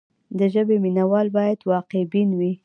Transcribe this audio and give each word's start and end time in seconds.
د 0.37 0.39
ژبې 0.53 0.77
مینه 0.83 1.03
وال 1.11 1.27
باید 1.37 1.59
واقع 1.71 2.01
بین 2.13 2.29
وي. 2.39 2.51